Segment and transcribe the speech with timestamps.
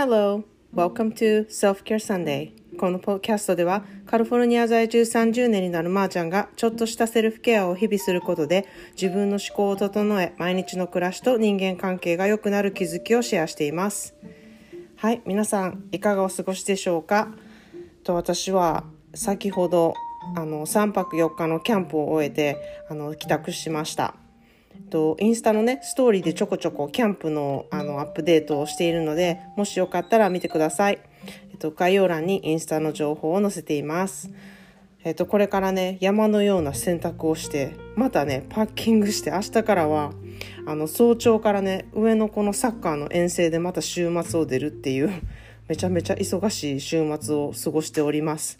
[0.00, 2.52] Hello, welcome to Self-Care Sunday.
[2.78, 14.14] このポッキャストではカリフォルニア在住30年になるまーちゃんがちょっとしたセルフケアを日々することで自分の思考を整え毎日の暮らしと人間関係が良くなる気づきをシェアしています。
[14.94, 17.34] はい皆さんいかがお過ごしでしょうか？
[18.04, 19.94] と私は先ほど
[20.36, 24.14] あの3泊4日のキャンプを終えてあの帰宅しました。
[24.90, 31.00] とインスタのねストーリーでちょこちょこキャンプのあのアップデートをしているのでもしよかったら見てください、
[31.50, 34.30] えっと、概要欄にインスタの情報を載せています。
[35.04, 40.12] えっと、これからね山のような洗濯をしてまたねパッキングして明日からは
[40.66, 45.10] あの早朝からね上のこのサッカーの遠征でまた週末を出るっていう
[45.68, 48.58] めちゃめちゃ忙しい週末を過ごしております。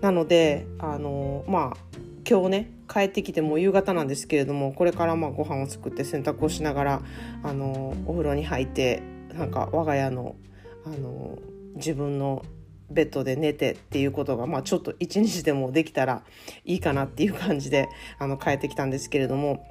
[0.00, 7.02] なのであのまあ今日ね帰ってきても夕方なんですけれどもこれからまあご飯を作って洗濯をしながら
[7.42, 10.36] あのお風呂に入ってなんか我が家の
[10.84, 11.38] あの
[11.76, 12.44] 自分の
[12.90, 16.22] ベッドで寝てっていうことが、まあ、ちょっと一日でもできたら
[16.64, 17.88] いいかなっていう感じで
[18.18, 19.66] あの帰ってきたんですけれども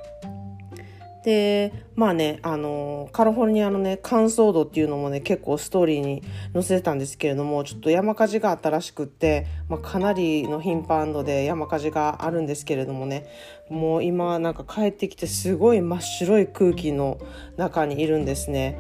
[1.28, 13.28] でまあねあのカリフォルニアのね乾燥度っていうのもね結構ストーリーに載せてたんですけれどもちょっと山火事があったらしくって、まあ、かなりの頻繁度で山火事があるんですけれどもね
[13.70, 17.20] もう今なんか帰ってきてすごい真っ白い空気の
[17.58, 18.80] 中にいるんですね。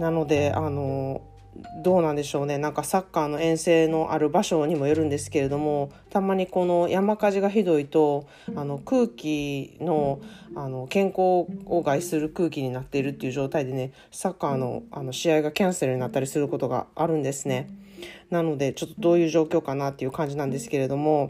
[0.00, 1.20] なのであの
[1.82, 10.20] どうなんでしょうねなんかサッカーの遠征のある場所にもよるんですけれどもたまにこの山火事がひどいとあの空気の
[10.54, 17.68] あの健康を害する空気になっているっていう状態でねサッカーのあの試合がキャンセルになったりすることがあるんですね。
[18.30, 21.28] なのでちょっとどういう状況かなっていう感じなんですけれども。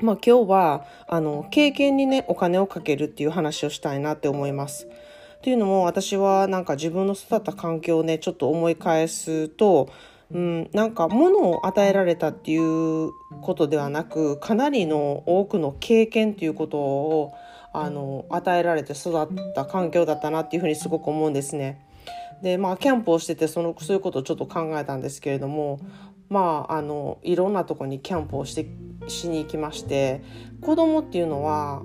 [0.00, 4.88] まあ、今日はあの経験にねお金をかけるっていう話をしたいなって思います。
[5.44, 9.90] っていうのも私はなんか自分の育った環境をねちょっと思い返すと、
[10.32, 13.10] うん、なんか物を与えられたっていう
[13.42, 17.34] ことではなくかなりの多くの経験っていうことを
[17.74, 21.86] あの与えられて育った環境だったなっていうふうにすごく思うんですね。
[22.40, 25.78] でまあキャンプをしててそのそういうことをちょっと考えたんですけれども
[26.30, 28.66] まああのいろんなとこにキャンプをして
[29.08, 30.22] しに行きまして
[30.62, 31.82] 子供っていうのは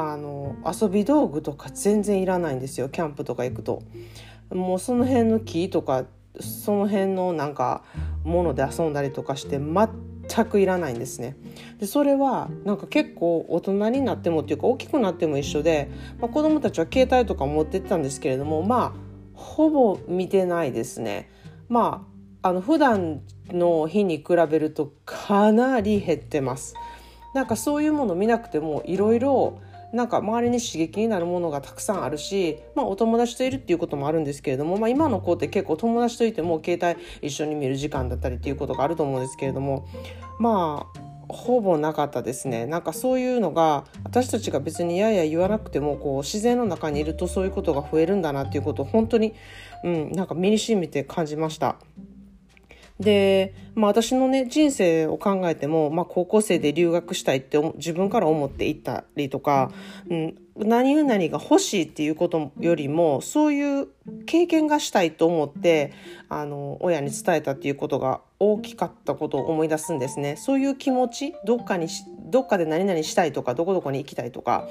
[0.00, 3.82] あの遊び道具とか全然いらないんですよキャンプとか行くと。
[4.50, 6.04] もうその辺の木とか
[6.40, 7.82] その辺のなんか
[8.22, 11.36] もので遊んだりとかして全くいらないんですね。
[11.80, 21.28] でそれはなんか結構大人になってもっていうか大きくなっても一緒で、まあ、子供たちは携帯とか持ってったんですけれどもまあほぼ見てないですね。
[21.68, 22.06] ま
[22.42, 26.76] ああの普段の日に比べるとかなり減ってます。
[27.34, 29.58] なんかそういうもの見なくてもいろいろ
[29.92, 39.86] なんか周りに刺激になるものがたくさんあるし、まあ、お友達といるっていうこともあるんですけれども、まあ、今の子って結構友達といても携帯一緒に見る時間だったりっていうことがあると思うんですけれども
[40.38, 49.34] まあほぼなかったですねなんかそういうのが私たちが別にやや言わなくてもこう自然の中にいるとそういうことが増えるんだなっていうことを本当に、
[49.84, 51.76] うん、なんか身に染みて感じました。
[53.00, 59.70] で、まあ、私のね人生を考えても、まあ、高校生で留学したいって自分から思っていったりとか、
[60.10, 63.88] うん、何々が欲しいっていうことよりもそういう
[64.26, 65.92] 経験がしたいと思って
[66.28, 70.36] あの親に伝えたっていうことが大きかったことを思い出すんですね。
[70.36, 71.88] そういう気持ちどっかに
[72.30, 74.68] どっかで何々したいとかどこどこに行きたいとか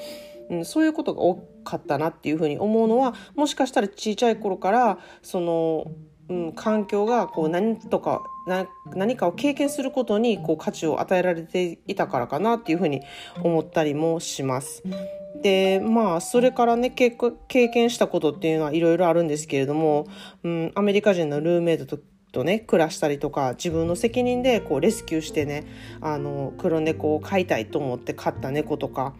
[0.49, 5.91] うん、そういうことが多かったなっていうふうに思うのはもしかしたら小さい頃からその
[6.29, 8.23] うん、環境がこう何とか
[8.95, 13.01] 何かを経験することにこう価値を与えられていたからかなっていうふうに
[13.43, 14.83] 思ったりもします。
[15.41, 17.11] でまあそれからね経
[17.49, 20.07] 験したことっていうのはいろいろあるんですけれども、
[20.43, 21.99] うん、アメリカ人のルーメイトと
[22.31, 25.65] とね暮らしたりとか自分の責任でこうレスキューしてね
[26.01, 29.13] あの黒猫を飼いたいと思って飼った猫とか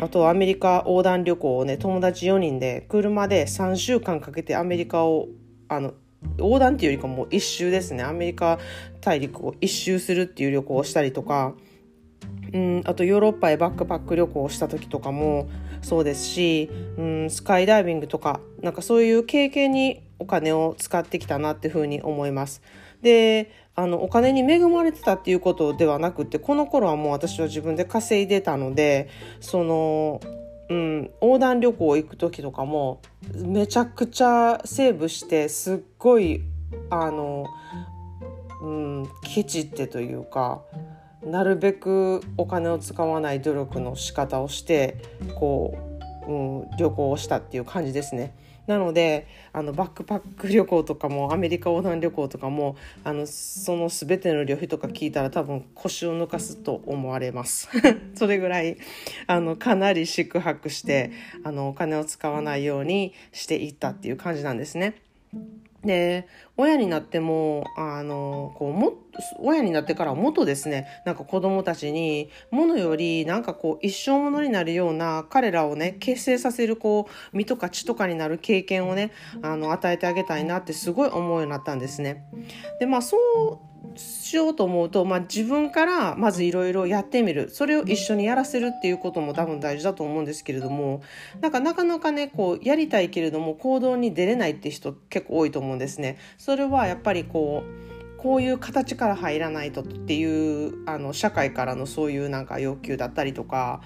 [0.00, 5.28] あとアメリカ横断旅行をね友達4人で車で3週間かけてアメリカを
[5.68, 5.94] あの
[6.38, 8.58] 横断っていうよりかもう一周ですねアメリカ
[9.00, 11.54] 大陸を一周するっていう旅行をしたりとか、
[12.52, 15.48] うん、あとヨーロッパへバックパック旅行をした時とかも
[15.82, 22.62] そうですし、うん、スカイダイビングとかなんかそういう経験にお金を使ってきたなっていうふうに思います。
[23.02, 29.08] であのお金に恵まれてたっていうことではなくてこの頃はもう私は自分で稼いでたので
[29.40, 30.20] その
[30.68, 33.00] うん、横断旅行行く時とかも
[33.34, 36.42] めちゃくちゃセーブしてすっごい
[36.90, 37.46] あの、
[38.62, 40.62] うん、ケチってというか
[41.22, 44.96] なるべくお金を使わない努力の仕方をして
[45.34, 45.94] こう
[46.26, 46.32] う
[46.64, 48.34] ん、旅行をしたっていう感じですね。
[48.66, 57.68] なのであのバックパック旅行とかもアメリカ横断旅行とかもあのその全ての旅費とか聞いたら多分腰を抜かすと思われます
[58.14, 58.78] それぐらい
[59.26, 61.12] あのかなり宿泊して
[61.42, 64.94] あのお金を使わないようにしていったっていう感じなんですね。
[65.84, 66.26] で
[66.56, 68.94] 親になってもあのこうも
[69.38, 82.24] 親になってからもっとですねなんか子供たちにものよりなんかこう一生ものになるような彼らをね結成させるこう身とか血とかになる経験をねあの与えてあげたいなってすごい思うようになったんですね。
[82.80, 91.02] でまあそうしようと思うと、まあ、自分からまずいろいろやってみるそれを一緒にやらせるっていうことも多分大事だと思うんですけれども
[91.40, 96.18] なんかなかなかねこうやりたいけれども行動に出れないって人結構多いと思うんですね。
[96.38, 97.94] それはやっぱりこう
[98.24, 103.82] こういう形から入らないとっていうあの社会からのそういうなんか要求だったりとか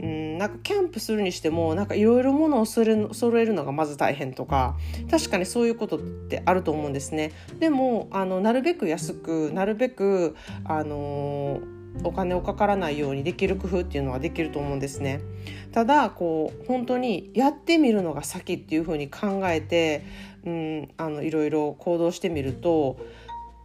[0.00, 4.76] うん、なんかキャンプするにしてもなんかいろいろものを揃えるのがまず大変とか
[5.10, 7.32] 確かにそういうことってあると思うんですね。
[7.58, 11.60] でもあのなるべく安くなるべくあの
[12.04, 15.20] お金をかからないようにできる工夫っていうのはできると思うんですね。
[15.72, 20.04] ただこう本当にやってみるのが先っていうふうに考えて、
[20.44, 22.98] うん、あのいろいろ行動してみると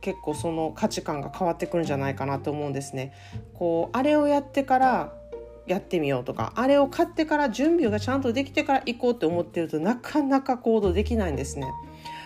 [0.02, 3.14] 結構その価値観が変わってくるんじゃないかなと思うんですね。
[3.54, 5.14] こうあれをやってから
[5.68, 11.72] やってみようとかあれを買ってから準備がちゃんとできてから行こうって思ってるとなかなか行動できないんですね。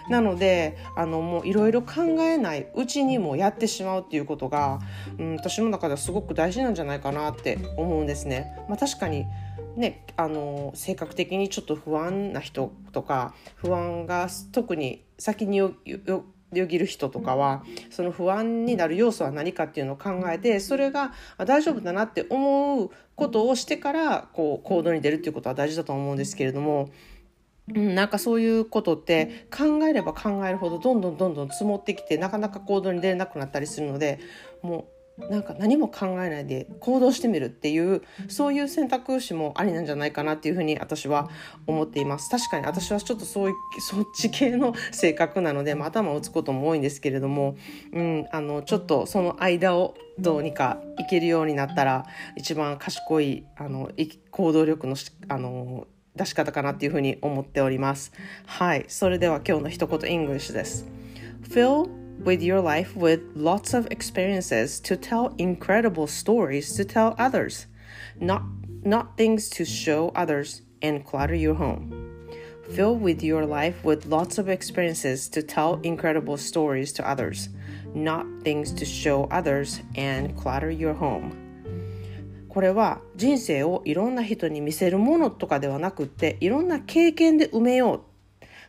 [0.10, 4.80] なのであのもういろいろ考えないうちにもやってしまうっていうことが、
[5.20, 8.54] うん、私の中ではすごく大事なんじゃないかなって思うんですね。
[8.70, 9.26] まあ、確かに
[9.76, 21.14] ね、あの性格的にちょっと不安な人とか不安が特に先によよよぎる人とかはその不安になる要素は何かっていうのを考えてそれが
[21.46, 26.90] 大丈夫だなって思うことをしてからこう行動に出るっていうことは大事だと思うんですけれども。
[27.76, 34.20] うん、なんかそういうことって考えれば考えるほどどんどんどんどん積もってきてなかなか行動に出れなくなったりするので
[34.62, 41.30] もうなんか何も考えないで行動してみるっていうそういう選択肢もありなんじゃないかなっていうふうに私は
[41.66, 42.30] 思っています。
[42.30, 47.56] 確かに私はちょっとそうい そっち系の性格なので、まあ、頭を打つことも多いんですけれども、
[47.92, 52.06] うん、あのちょっとその間をどうにかいけるようになったら
[52.36, 53.92] 一番賢いあの
[54.32, 54.96] 行動力の
[55.30, 58.12] あの出し方かなっていうふうに思っております。
[58.46, 58.86] はい。
[58.88, 60.86] それでは今日の一言イングリッシュです。
[61.50, 67.67] Phil with your life with lots of experiences to tell incredible stories to tell others,
[68.21, 68.43] not,
[68.85, 72.29] not things to show others and clutter your home.
[72.71, 77.49] Fill with your life with lots of experiences to tell incredible stories to others,
[77.95, 81.39] not things to show others and clutter your home.
[82.49, 88.05] これは人生をいろんな人に見せるものとかではなくっていろんな経験で埋めよう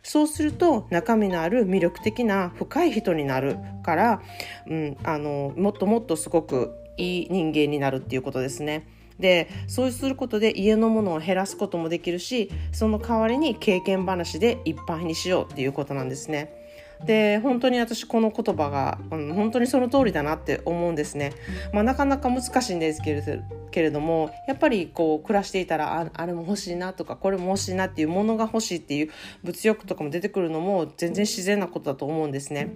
[0.09, 4.23] そうすると中身のある魅力的な深い人になるから、
[4.67, 8.89] うん、あのもっともっとすごくいい人間になるっていうことですね。
[9.21, 16.58] でそうすることで家のものを減らすこともできるしその代わりに経験話でいっぱいにしようっていうことなんですね。
[17.05, 21.33] で本当に私この言葉が、うん、本当にその通りだなって思うんですね。
[21.73, 29.11] まあ、なかなか難しいんですけれけれどもやっぱりこう暮らしていたらああれも欲しいなとかこれも欲しいなっていうものが欲しいっていう
[29.43, 32.75] 物欲とかも出てくるのも全然自然なことだと思うんですね。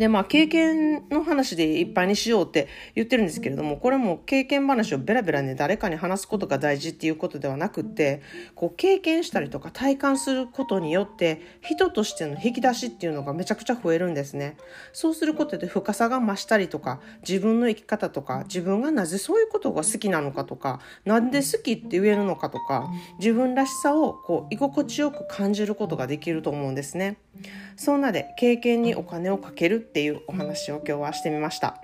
[0.00, 8.22] で、まあ、経験の話でいっぱいにしようって言ってるんですけれども、これも経験話をベラベラね、誰かに話すことが大事っていうことではなくって、
[8.54, 14.56] こう、経験したりとか体感することによって、人としての引き出しっていうのがめちゃくちゃ増えるんですね。
[14.94, 22.88] そうすることで深さが増したりとか、自分の生き方とか、自分がなぜそういうことが好きなのかとか、なんで好きって言えるのかとか、
[23.18, 27.18] 自分らしさをこう、居心地よく感じることができると思うんですね。
[27.76, 31.80] そんなで経験にお金をかけるっていうお話を今日はしてみました。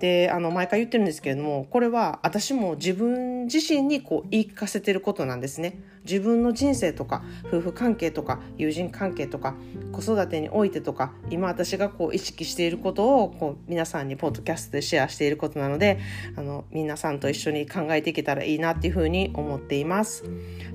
[0.00, 9.54] であの毎回言ってるんですけれどもこれは私も自分自身にこう言い聞かせてることなんですね自分の人生とか夫婦関係とか友人関係とか
[9.92, 15.98] 子育てにおいてとか今私がこう意識していることをこう皆さんにポッドキャストでシェアしていることなので
[16.36, 20.24] あの皆さんと一緒に考えていけたらいいなっていうふうに思っています。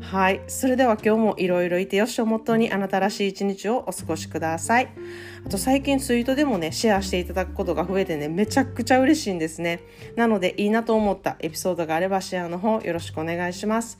[0.01, 0.41] はい。
[0.48, 4.89] それでは今日もいろいろいてよしをもとにあなたらしい一日をお過ごしください。
[5.46, 9.82] あと最近ツイートでもねシェアしていただくことが増えてねめちゃくちゃ嬉しいんですね。
[10.15, 14.00] なのでいいなと思ったエピソードがあればシェアの方よろしくお願いします。